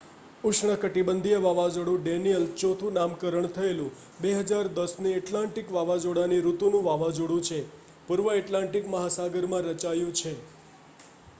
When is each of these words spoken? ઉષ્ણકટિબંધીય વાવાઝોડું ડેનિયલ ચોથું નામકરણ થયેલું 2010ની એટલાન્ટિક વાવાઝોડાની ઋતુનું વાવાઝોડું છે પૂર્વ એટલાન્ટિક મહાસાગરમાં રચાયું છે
ઉષ્ણકટિબંધીય 0.43 1.39
વાવાઝોડું 1.41 1.97
ડેનિયલ 1.99 2.45
ચોથું 2.55 2.95
નામકરણ 2.97 3.47
થયેલું 3.51 3.91
2010ની 4.23 5.11
એટલાન્ટિક 5.17 5.69
વાવાઝોડાની 5.75 6.39
ઋતુનું 6.45 6.85
વાવાઝોડું 6.87 7.43
છે 7.49 7.59
પૂર્વ 8.07 8.31
એટલાન્ટિક 8.33 8.89
મહાસાગરમાં 8.89 9.69
રચાયું 9.69 10.17
છે 10.17 10.33